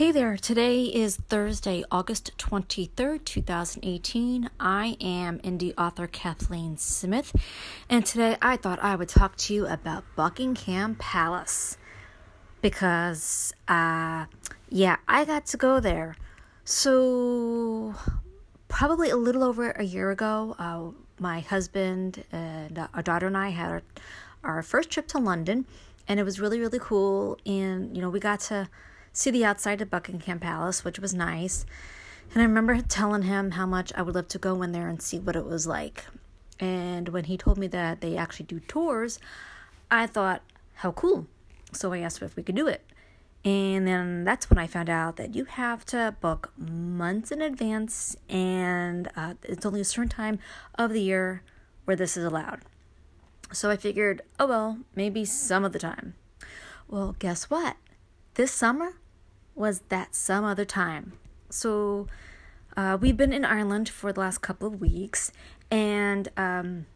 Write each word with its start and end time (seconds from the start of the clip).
Hey 0.00 0.12
there, 0.12 0.38
today 0.38 0.84
is 0.84 1.16
Thursday, 1.16 1.84
August 1.90 2.30
23rd, 2.38 3.22
2018. 3.22 4.48
I 4.58 4.96
am 4.98 5.40
indie 5.40 5.74
author 5.76 6.06
Kathleen 6.06 6.78
Smith, 6.78 7.36
and 7.86 8.06
today 8.06 8.38
I 8.40 8.56
thought 8.56 8.82
I 8.82 8.96
would 8.96 9.10
talk 9.10 9.36
to 9.36 9.52
you 9.52 9.66
about 9.66 10.04
Buckingham 10.16 10.94
Palace 10.94 11.76
because, 12.62 13.52
uh, 13.68 14.24
yeah, 14.70 14.96
I 15.06 15.26
got 15.26 15.44
to 15.44 15.58
go 15.58 15.80
there. 15.80 16.16
So, 16.64 17.94
probably 18.68 19.10
a 19.10 19.18
little 19.18 19.44
over 19.44 19.72
a 19.72 19.84
year 19.84 20.10
ago, 20.10 20.56
uh, 20.58 20.92
my 21.18 21.40
husband 21.40 22.24
and 22.32 22.88
our 22.94 23.02
daughter 23.02 23.26
and 23.26 23.36
I 23.36 23.50
had 23.50 23.68
our, 23.70 23.82
our 24.44 24.62
first 24.62 24.88
trip 24.88 25.08
to 25.08 25.18
London, 25.18 25.66
and 26.08 26.18
it 26.18 26.22
was 26.22 26.40
really, 26.40 26.58
really 26.58 26.78
cool. 26.80 27.36
And, 27.44 27.94
you 27.94 28.00
know, 28.00 28.08
we 28.08 28.18
got 28.18 28.40
to 28.48 28.66
see 29.12 29.30
the 29.30 29.44
outside 29.44 29.80
of 29.80 29.90
Buckingham 29.90 30.38
Palace, 30.38 30.84
which 30.84 30.98
was 30.98 31.14
nice. 31.14 31.66
And 32.32 32.42
I 32.42 32.44
remember 32.44 32.80
telling 32.80 33.22
him 33.22 33.52
how 33.52 33.66
much 33.66 33.92
I 33.94 34.02
would 34.02 34.14
love 34.14 34.28
to 34.28 34.38
go 34.38 34.62
in 34.62 34.72
there 34.72 34.88
and 34.88 35.02
see 35.02 35.18
what 35.18 35.36
it 35.36 35.46
was 35.46 35.66
like. 35.66 36.04
And 36.60 37.08
when 37.08 37.24
he 37.24 37.36
told 37.36 37.58
me 37.58 37.66
that 37.68 38.00
they 38.00 38.16
actually 38.16 38.46
do 38.46 38.60
tours, 38.60 39.18
I 39.90 40.06
thought, 40.06 40.42
how 40.74 40.92
cool. 40.92 41.26
So 41.72 41.92
I 41.92 41.98
asked 41.98 42.22
if 42.22 42.36
we 42.36 42.42
could 42.42 42.54
do 42.54 42.68
it. 42.68 42.84
And 43.44 43.86
then 43.86 44.24
that's 44.24 44.50
when 44.50 44.58
I 44.58 44.66
found 44.66 44.90
out 44.90 45.16
that 45.16 45.34
you 45.34 45.46
have 45.46 45.84
to 45.86 46.14
book 46.20 46.52
months 46.58 47.30
in 47.30 47.40
advance, 47.40 48.14
and 48.28 49.10
uh, 49.16 49.34
it's 49.42 49.64
only 49.64 49.80
a 49.80 49.84
certain 49.84 50.10
time 50.10 50.38
of 50.74 50.92
the 50.92 51.00
year 51.00 51.42
where 51.86 51.96
this 51.96 52.18
is 52.18 52.24
allowed. 52.24 52.60
So 53.50 53.70
I 53.70 53.78
figured, 53.78 54.20
oh 54.38 54.46
well, 54.46 54.78
maybe 54.94 55.24
some 55.24 55.64
of 55.64 55.72
the 55.72 55.78
time. 55.78 56.14
Well, 56.86 57.16
guess 57.18 57.44
what? 57.44 57.76
This 58.40 58.52
summer, 58.52 58.94
was 59.54 59.80
that 59.90 60.14
some 60.14 60.44
other 60.44 60.64
time. 60.64 61.12
So 61.50 62.06
uh, 62.74 62.96
we've 62.98 63.14
been 63.14 63.34
in 63.34 63.44
Ireland 63.44 63.90
for 63.90 64.14
the 64.14 64.20
last 64.20 64.38
couple 64.38 64.66
of 64.66 64.80
weeks, 64.80 65.30
and 65.70 66.26
um, 66.38 66.86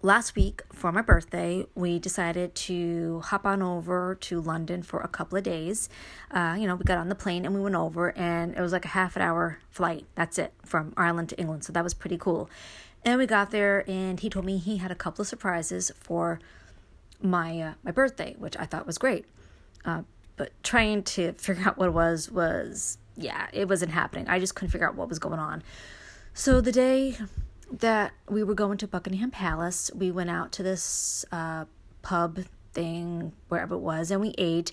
last 0.00 0.34
week 0.36 0.62
for 0.72 0.92
my 0.92 1.02
birthday, 1.02 1.66
we 1.74 1.98
decided 1.98 2.54
to 2.54 3.20
hop 3.20 3.44
on 3.44 3.60
over 3.60 4.14
to 4.14 4.40
London 4.40 4.82
for 4.82 5.00
a 5.00 5.08
couple 5.08 5.36
of 5.36 5.44
days. 5.44 5.90
Uh, 6.30 6.56
you 6.58 6.66
know, 6.66 6.74
we 6.74 6.84
got 6.84 6.96
on 6.96 7.10
the 7.10 7.14
plane 7.14 7.44
and 7.44 7.54
we 7.54 7.60
went 7.60 7.74
over, 7.74 8.16
and 8.16 8.54
it 8.54 8.62
was 8.62 8.72
like 8.72 8.86
a 8.86 8.94
half 8.96 9.16
an 9.16 9.20
hour 9.20 9.58
flight. 9.68 10.06
That's 10.14 10.38
it 10.38 10.54
from 10.64 10.94
Ireland 10.96 11.28
to 11.28 11.38
England. 11.38 11.64
So 11.64 11.72
that 11.74 11.84
was 11.84 11.92
pretty 11.92 12.16
cool. 12.16 12.48
And 13.04 13.18
we 13.18 13.26
got 13.26 13.50
there, 13.50 13.84
and 13.86 14.18
he 14.18 14.30
told 14.30 14.46
me 14.46 14.56
he 14.56 14.78
had 14.78 14.90
a 14.90 14.94
couple 14.94 15.20
of 15.20 15.28
surprises 15.28 15.92
for 16.00 16.40
my 17.20 17.60
uh, 17.60 17.72
my 17.82 17.90
birthday, 17.90 18.36
which 18.38 18.56
I 18.58 18.64
thought 18.64 18.86
was 18.86 18.96
great. 18.96 19.26
Uh, 19.84 20.04
but 20.40 20.52
trying 20.62 21.02
to 21.02 21.32
figure 21.34 21.68
out 21.68 21.76
what 21.76 21.88
it 21.88 21.92
was 21.92 22.30
was 22.30 22.96
yeah, 23.14 23.48
it 23.52 23.68
wasn't 23.68 23.92
happening. 23.92 24.26
I 24.26 24.38
just 24.38 24.54
couldn't 24.54 24.70
figure 24.70 24.88
out 24.88 24.94
what 24.94 25.10
was 25.10 25.18
going 25.18 25.38
on. 25.38 25.62
So 26.32 26.62
the 26.62 26.72
day 26.72 27.18
that 27.70 28.12
we 28.26 28.42
were 28.42 28.54
going 28.54 28.78
to 28.78 28.88
Buckingham 28.88 29.30
Palace, 29.30 29.90
we 29.94 30.10
went 30.10 30.30
out 30.30 30.52
to 30.52 30.62
this 30.62 31.26
uh, 31.30 31.66
pub 32.00 32.38
thing, 32.72 33.32
wherever 33.48 33.74
it 33.74 33.80
was, 33.80 34.10
and 34.10 34.22
we 34.22 34.34
ate. 34.38 34.72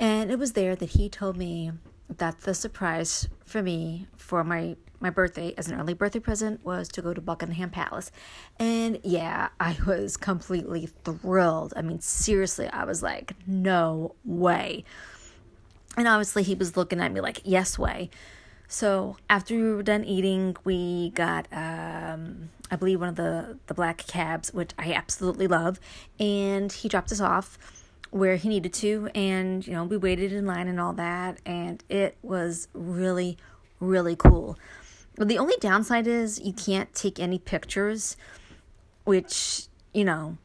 And 0.00 0.32
it 0.32 0.40
was 0.40 0.54
there 0.54 0.74
that 0.74 0.90
he 0.90 1.08
told 1.08 1.36
me 1.36 1.70
that 2.08 2.42
the 2.42 2.54
surprise 2.54 3.28
for 3.44 3.62
me 3.62 4.06
for 4.16 4.44
my 4.44 4.76
my 5.00 5.10
birthday 5.10 5.54
as 5.58 5.68
an 5.68 5.78
early 5.78 5.94
birthday 5.94 6.18
present 6.18 6.64
was 6.64 6.88
to 6.88 7.02
go 7.02 7.12
to 7.12 7.20
Buckingham 7.20 7.70
Palace. 7.70 8.10
And 8.58 8.98
yeah, 9.02 9.48
I 9.60 9.76
was 9.86 10.16
completely 10.16 10.86
thrilled. 10.86 11.74
I 11.76 11.82
mean, 11.82 12.00
seriously, 12.00 12.66
I 12.68 12.84
was 12.84 13.02
like, 13.02 13.34
no 13.46 14.14
way. 14.24 14.84
And 15.96 16.08
obviously, 16.08 16.42
he 16.42 16.54
was 16.54 16.76
looking 16.76 17.00
at 17.00 17.12
me 17.12 17.20
like, 17.20 17.40
yes, 17.44 17.78
way. 17.78 18.10
So 18.68 19.16
after 19.30 19.54
we 19.54 19.74
were 19.74 19.82
done 19.82 20.04
eating, 20.04 20.56
we 20.64 21.10
got, 21.10 21.46
um, 21.52 22.50
I 22.70 22.76
believe, 22.76 22.98
one 23.00 23.08
of 23.08 23.16
the, 23.16 23.58
the 23.66 23.74
black 23.74 23.98
cabs, 24.06 24.52
which 24.52 24.72
I 24.78 24.92
absolutely 24.92 25.46
love. 25.46 25.78
And 26.18 26.72
he 26.72 26.88
dropped 26.88 27.12
us 27.12 27.20
off 27.20 27.75
where 28.10 28.36
he 28.36 28.48
needed 28.48 28.72
to. 28.74 29.08
And, 29.14 29.66
you 29.66 29.72
know, 29.72 29.84
we 29.84 29.96
waited 29.96 30.32
in 30.32 30.46
line 30.46 30.68
and 30.68 30.80
all 30.80 30.92
that. 30.94 31.38
And 31.44 31.82
it 31.88 32.16
was 32.22 32.68
really, 32.72 33.36
really 33.80 34.16
cool. 34.16 34.58
Well, 35.18 35.26
the 35.26 35.38
only 35.38 35.56
downside 35.60 36.06
is 36.06 36.40
you 36.40 36.52
can't 36.52 36.94
take 36.94 37.18
any 37.18 37.38
pictures, 37.38 38.16
which, 39.04 39.66
you 39.94 40.04
know, 40.04 40.36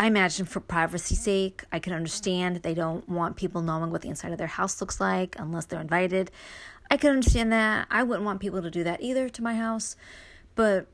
I 0.00 0.06
imagine 0.06 0.46
for 0.46 0.60
privacy's 0.60 1.20
sake, 1.20 1.64
I 1.72 1.80
can 1.80 1.92
understand 1.92 2.56
they 2.56 2.74
don't 2.74 3.08
want 3.08 3.36
people 3.36 3.62
knowing 3.62 3.90
what 3.90 4.02
the 4.02 4.08
inside 4.08 4.32
of 4.32 4.38
their 4.38 4.46
house 4.46 4.80
looks 4.80 5.00
like 5.00 5.34
unless 5.38 5.64
they're 5.66 5.80
invited. 5.80 6.30
I 6.90 6.96
can 6.96 7.10
understand 7.10 7.52
that. 7.52 7.86
I 7.90 8.02
wouldn't 8.02 8.24
want 8.24 8.40
people 8.40 8.62
to 8.62 8.70
do 8.70 8.84
that 8.84 9.02
either 9.02 9.28
to 9.28 9.42
my 9.42 9.54
house, 9.54 9.96
but 10.54 10.86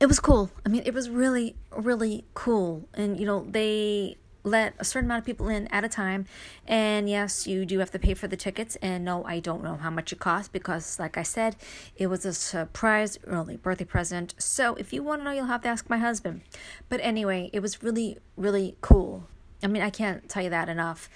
it 0.00 0.06
was 0.06 0.18
cool. 0.18 0.50
I 0.66 0.68
mean, 0.68 0.82
it 0.84 0.94
was 0.94 1.08
really, 1.08 1.56
really 1.76 2.24
cool. 2.34 2.88
And, 2.94 3.18
you 3.18 3.26
know, 3.26 3.46
they 3.48 4.16
let 4.42 4.74
a 4.78 4.84
certain 4.84 5.08
amount 5.08 5.20
of 5.20 5.26
people 5.26 5.48
in 5.48 5.66
at 5.68 5.84
a 5.84 5.88
time. 5.88 6.26
And 6.66 7.08
yes, 7.08 7.46
you 7.46 7.64
do 7.64 7.78
have 7.78 7.90
to 7.90 7.98
pay 7.98 8.14
for 8.14 8.28
the 8.28 8.36
tickets. 8.36 8.76
And 8.76 9.04
no, 9.04 9.24
I 9.24 9.40
don't 9.40 9.62
know 9.62 9.76
how 9.76 9.90
much 9.90 10.12
it 10.12 10.18
costs 10.18 10.48
because, 10.48 10.98
like 10.98 11.16
I 11.16 11.22
said, 11.22 11.56
it 11.96 12.06
was 12.06 12.24
a 12.24 12.32
surprise 12.32 13.18
early 13.26 13.56
birthday 13.56 13.84
present. 13.84 14.34
So 14.38 14.74
if 14.76 14.92
you 14.92 15.02
want 15.02 15.20
to 15.20 15.24
know, 15.24 15.32
you'll 15.32 15.46
have 15.46 15.62
to 15.62 15.68
ask 15.68 15.90
my 15.90 15.98
husband. 15.98 16.42
But 16.88 17.00
anyway, 17.02 17.50
it 17.52 17.60
was 17.60 17.82
really, 17.82 18.18
really 18.36 18.76
cool. 18.80 19.26
I 19.62 19.66
mean, 19.66 19.82
I 19.82 19.90
can't 19.90 20.28
tell 20.28 20.42
you 20.42 20.50
that 20.50 20.68
enough. 20.68 21.08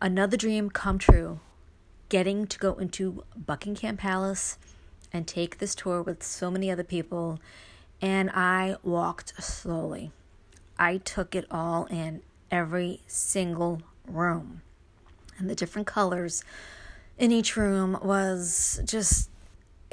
Another 0.00 0.36
dream 0.36 0.70
come 0.70 0.98
true. 0.98 1.40
Getting 2.08 2.46
to 2.46 2.58
go 2.58 2.74
into 2.74 3.22
Buckingham 3.36 3.96
Palace 3.96 4.58
and 5.12 5.26
take 5.26 5.58
this 5.58 5.74
tour 5.74 6.02
with 6.02 6.22
so 6.22 6.50
many 6.50 6.70
other 6.70 6.84
people. 6.84 7.38
And 8.00 8.30
I 8.30 8.76
walked 8.82 9.42
slowly. 9.42 10.10
I 10.78 10.96
took 10.96 11.34
it 11.34 11.44
all 11.50 11.84
in 11.86 12.22
every 12.50 13.00
single 13.06 13.82
room. 14.06 14.62
And 15.38 15.48
the 15.48 15.54
different 15.54 15.86
colors 15.86 16.44
in 17.18 17.32
each 17.32 17.56
room 17.56 17.98
was 18.02 18.80
just 18.84 19.30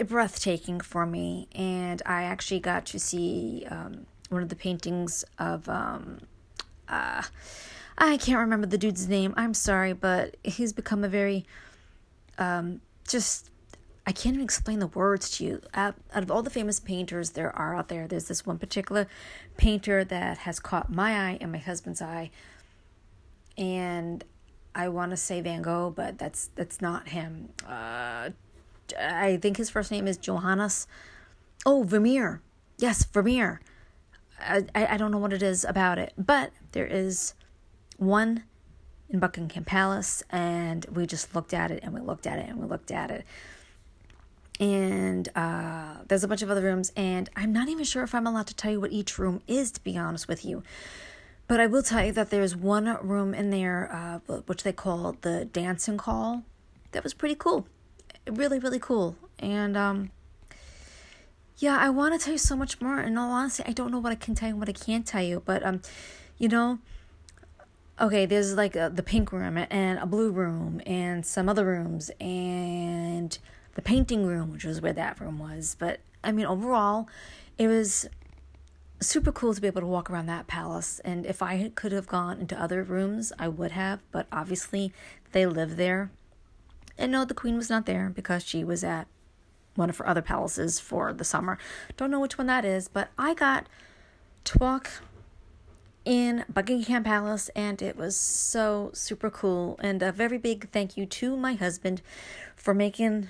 breathtaking 0.06 0.82
for 0.82 1.06
me. 1.06 1.48
And 1.54 2.02
I 2.06 2.24
actually 2.24 2.60
got 2.60 2.86
to 2.88 3.00
see 3.00 3.66
um, 3.70 4.06
one 4.30 4.44
of 4.44 4.50
the 4.50 4.56
paintings 4.56 5.24
of, 5.40 5.68
um, 5.70 6.20
uh, 6.88 7.24
I 7.98 8.18
can't 8.18 8.40
remember 8.40 8.68
the 8.68 8.78
dude's 8.78 9.08
name. 9.08 9.34
I'm 9.38 9.54
sorry, 9.54 9.94
but 9.94 10.38
he's 10.44 10.74
become 10.74 11.04
a 11.04 11.10
very, 11.10 11.46
um, 12.38 12.82
just 13.08 13.50
I 14.08 14.14
can't 14.14 14.36
even 14.36 14.46
explain 14.46 14.80
the 14.80 14.88
words 14.88 15.30
to 15.32 15.44
you. 15.44 15.62
Out, 15.74 15.96
out, 16.14 16.24
of 16.24 16.32
all 16.32 16.42
the 16.42 16.50
famous 16.50 16.80
painters 16.80 17.32
there 17.32 17.54
are 17.54 17.76
out 17.76 17.90
there, 17.90 18.08
there's 18.08 18.30
this 18.30 18.46
one 18.46 18.58
particular 18.58 19.06
painter 19.58 20.06
that 20.06 20.38
has 20.40 20.62
caught 20.62 20.90
my 20.90 21.12
eye 21.12 21.38
and 21.42 21.52
my 21.52 21.58
husband's 21.58 22.02
eye. 22.02 22.32
And 23.58 24.24
I 24.74 24.88
want 24.88 25.12
to 25.12 25.18
say 25.18 25.42
Van 25.42 25.62
Gogh, 25.62 25.92
but 25.94 26.18
that's 26.18 26.52
that's 26.56 26.80
not 26.80 27.10
him. 27.10 27.50
Uh, 27.68 28.30
I 28.98 29.40
think 29.42 29.58
his 29.58 29.70
first 29.70 29.92
name 29.92 30.08
is 30.08 30.16
Johannes. 30.16 30.88
Oh, 31.66 31.84
Vermeer. 31.84 32.42
Yes, 32.78 33.04
Vermeer. 33.04 33.60
I, 34.40 34.64
I, 34.74 34.88
I 34.94 34.98
don't 34.98 35.12
know 35.12 35.18
what 35.18 35.34
it 35.34 35.44
is 35.44 35.66
about 35.66 35.98
it, 35.98 36.14
but 36.18 36.52
there 36.72 36.88
is 36.88 37.34
one 37.98 38.46
in 39.10 39.20
Buckingham 39.20 39.66
Palace, 39.66 40.24
and 40.30 40.86
we 40.86 41.06
just 41.06 41.36
looked 41.36 41.54
at 41.54 41.72
it 41.72 41.82
and 41.84 41.94
we 41.94 42.00
looked 42.00 42.26
at 42.26 42.40
it 42.40 42.48
and 42.48 42.58
we 42.60 42.68
looked 42.68 42.92
at 42.92 43.12
it 43.12 43.26
and 44.60 45.30
uh, 45.36 45.96
there's 46.08 46.24
a 46.24 46.28
bunch 46.28 46.42
of 46.42 46.50
other 46.50 46.62
rooms, 46.62 46.92
and 46.96 47.30
I'm 47.36 47.54
not 47.54 47.70
even 47.70 47.84
sure 47.84 48.04
if 48.04 48.16
I'm 48.16 48.26
allowed 48.26 48.48
to 48.48 48.56
tell 48.56 48.72
you 48.72 48.82
what 48.82 48.92
each 48.92 49.18
room 49.20 49.42
is, 49.48 49.72
to 49.72 49.84
be 49.84 49.98
honest 49.98 50.28
with 50.28 50.44
you. 50.44 50.64
But 51.48 51.60
I 51.60 51.68
will 51.68 51.84
tell 51.84 52.06
you 52.06 52.12
that 52.14 52.30
there's 52.30 52.56
one 52.56 52.98
room 53.02 53.34
in 53.34 53.52
there, 53.52 54.22
uh, 54.30 54.36
which 54.48 54.64
they 54.64 54.74
call 54.74 55.16
the 55.22 55.46
dancing 55.46 55.98
hall. 55.98 56.44
That 56.92 57.04
was 57.04 57.14
pretty 57.14 57.36
cool, 57.36 57.68
really, 58.30 58.60
really 58.60 58.80
cool. 58.80 59.16
And 59.40 59.78
um, 59.78 60.12
yeah, 61.58 61.78
I 61.80 61.90
want 61.90 62.20
to 62.20 62.24
tell 62.24 62.34
you 62.34 62.38
so 62.38 62.56
much 62.56 62.82
more. 62.82 63.00
In 63.00 63.18
all 63.18 63.32
honesty, 63.32 63.64
I 63.66 63.72
don't 63.72 63.92
know 63.92 64.00
what 64.00 64.12
I 64.12 64.16
can 64.16 64.36
tell 64.36 64.50
you, 64.50 64.56
what 64.56 64.70
I 64.70 64.74
can't 64.74 65.06
tell 65.06 65.24
you. 65.24 65.42
But 65.46 65.66
um, 65.66 65.82
you 66.38 66.50
know, 66.50 66.80
okay, 68.00 68.26
there's 68.26 68.56
like 68.56 68.76
a, 68.76 68.92
the 68.94 69.04
pink 69.04 69.32
room 69.32 69.58
and 69.58 70.00
a 70.00 70.06
blue 70.06 70.32
room 70.32 70.82
and 70.86 71.26
some 71.26 71.48
other 71.48 71.66
rooms 71.66 72.12
and 72.20 73.38
the 73.78 73.82
painting 73.84 74.26
room, 74.26 74.52
which 74.52 74.66
was 74.66 74.82
where 74.82 74.92
that 74.92 75.22
room 75.22 75.38
was. 75.38 75.78
But 75.78 76.00
I 76.24 76.32
mean, 76.32 76.48
overall, 76.48 77.08
it 77.60 77.68
was 77.68 78.10
super 79.00 79.32
cool 79.32 79.54
to 79.54 79.62
be 79.62 79.68
able 79.68 79.82
to 79.82 79.88
walk 79.88 80.10
around 80.10 80.26
that 80.26 80.48
palace. 80.48 81.00
And 81.06 81.28
if 81.28 81.44
I 81.44 81.72
could 81.76 81.92
have 81.92 82.08
gone 82.08 82.40
into 82.40 82.60
other 82.60 82.82
rooms, 82.82 83.32
I 83.38 83.48
would 83.48 83.72
have. 83.72 84.02
But 84.12 84.26
obviously, 84.32 84.92
they 85.32 85.46
live 85.46 85.78
there. 85.78 86.10
And 86.98 87.12
no, 87.12 87.24
the 87.24 87.36
queen 87.36 87.56
was 87.56 87.70
not 87.70 87.86
there 87.86 88.10
because 88.10 88.44
she 88.44 88.64
was 88.64 88.84
at 88.84 89.08
one 89.76 89.92
of 89.92 89.98
her 90.00 90.08
other 90.08 90.24
palaces 90.24 90.80
for 90.80 91.14
the 91.14 91.24
summer. 91.24 91.60
Don't 91.98 92.10
know 92.10 92.20
which 92.20 92.40
one 92.40 92.48
that 92.48 92.66
is, 92.66 92.88
but 92.88 93.10
I 93.16 93.36
got 93.36 93.68
to 94.46 94.58
walk 94.58 94.90
in 96.04 96.46
Buckingham 96.52 97.04
Palace, 97.04 97.50
and 97.56 97.80
it 97.80 97.96
was 97.96 98.16
so 98.16 98.90
super 98.94 99.30
cool. 99.30 99.78
And 99.84 100.02
a 100.02 100.12
very 100.12 100.40
big 100.40 100.72
thank 100.72 100.98
you 100.98 101.06
to 101.06 101.38
my 101.38 101.54
husband 101.54 102.02
for 102.56 102.74
making 102.74 103.30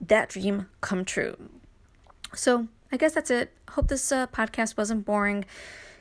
that 0.00 0.30
dream 0.30 0.68
come 0.80 1.04
true. 1.04 1.36
So 2.34 2.68
I 2.92 2.96
guess 2.96 3.14
that's 3.14 3.30
it. 3.30 3.52
Hope 3.70 3.88
this 3.88 4.12
uh, 4.12 4.26
podcast 4.28 4.76
wasn't 4.76 5.04
boring 5.04 5.44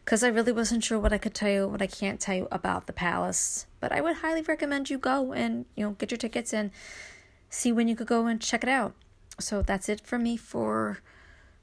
because 0.03 0.23
I 0.23 0.27
really 0.27 0.51
wasn't 0.51 0.83
sure 0.83 0.99
what 0.99 1.13
I 1.13 1.17
could 1.17 1.33
tell 1.33 1.49
you, 1.49 1.67
what 1.67 1.81
I 1.81 1.87
can't 1.87 2.19
tell 2.19 2.35
you 2.35 2.47
about 2.51 2.85
the 2.85 2.93
palace. 2.93 3.65
But 3.79 3.91
I 3.91 4.01
would 4.01 4.17
highly 4.17 4.41
recommend 4.41 4.89
you 4.89 4.97
go 4.97 5.33
and 5.33 5.65
you 5.75 5.85
know 5.85 5.91
get 5.93 6.11
your 6.11 6.17
tickets 6.17 6.53
and 6.53 6.71
see 7.49 7.71
when 7.71 7.87
you 7.87 7.95
could 7.95 8.07
go 8.07 8.27
and 8.27 8.39
check 8.41 8.63
it 8.63 8.69
out. 8.69 8.93
So 9.39 9.61
that's 9.61 9.89
it 9.89 10.01
for 10.01 10.17
me 10.17 10.37
for 10.37 10.99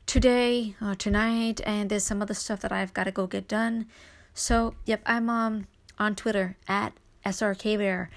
today, 0.06 0.75
uh, 0.81 0.94
tonight, 0.96 1.61
and 1.64 1.88
there's 1.88 2.05
some 2.05 2.20
other 2.20 2.35
stuff 2.35 2.61
that 2.61 2.73
I've 2.73 2.93
got 2.93 3.05
to 3.05 3.12
go 3.12 3.26
get 3.26 3.49
done. 3.49 3.87
So 4.35 4.75
yep, 4.85 5.02
I'm 5.06 5.31
um 5.31 5.67
on 5.99 6.17
Twitter 6.17 6.56
at 6.67 6.93
srkbear. 7.25 8.08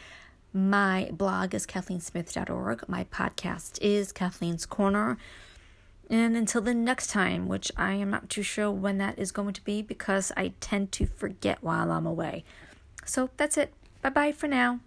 My 0.55 1.09
blog 1.11 1.53
is 1.53 1.67
kathleensmith.org. 1.67 2.87
My 2.87 3.03
podcast 3.11 3.77
is 3.81 4.13
Kathleen's 4.13 4.65
Corner. 4.65 5.17
And 6.09 6.37
until 6.37 6.61
the 6.61 6.73
next 6.73 7.07
time, 7.07 7.49
which 7.49 7.73
I 7.75 7.95
am 7.95 8.09
not 8.09 8.29
too 8.29 8.41
sure 8.41 8.71
when 8.71 8.97
that 8.99 9.19
is 9.19 9.33
going 9.33 9.51
to 9.55 9.63
be 9.65 9.81
because 9.81 10.31
I 10.37 10.53
tend 10.61 10.93
to 10.93 11.07
forget 11.07 11.61
while 11.61 11.91
I'm 11.91 12.05
away. 12.05 12.45
So 13.05 13.31
that's 13.35 13.57
it. 13.57 13.73
Bye 14.01 14.11
bye 14.11 14.31
for 14.31 14.47
now. 14.47 14.79